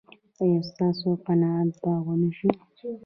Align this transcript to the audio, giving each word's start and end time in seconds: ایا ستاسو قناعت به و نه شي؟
ایا 0.41 0.61
ستاسو 0.69 1.09
قناعت 1.27 1.71
به 1.81 1.93
و 2.05 2.09
نه 2.21 2.29
شي؟ 2.37 2.47